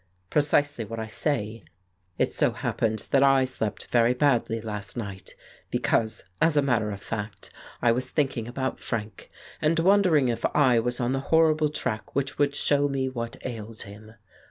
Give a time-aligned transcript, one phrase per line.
[0.31, 1.63] "Precisely what I say.
[2.17, 5.35] It so happened that I slept very badly last night,
[5.69, 7.51] because, as a matter of fact,
[7.83, 9.29] I was thinking about Frank,
[9.61, 13.83] and wondering if I was on the horrible track which would show me what ailed
[13.83, 14.15] him.